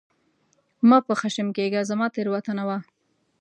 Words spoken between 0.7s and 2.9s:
مه په خښم کېږه، زما تېروتنه وه!